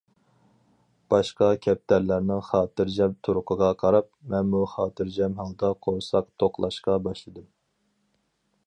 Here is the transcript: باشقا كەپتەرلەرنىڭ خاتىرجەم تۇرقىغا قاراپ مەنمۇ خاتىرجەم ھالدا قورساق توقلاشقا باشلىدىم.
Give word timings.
باشقا 1.13 1.49
كەپتەرلەرنىڭ 1.65 2.41
خاتىرجەم 2.47 3.13
تۇرقىغا 3.27 3.69
قاراپ 3.85 4.09
مەنمۇ 4.33 4.63
خاتىرجەم 4.73 5.37
ھالدا 5.43 5.71
قورساق 5.89 6.35
توقلاشقا 6.43 6.99
باشلىدىم. 7.09 7.49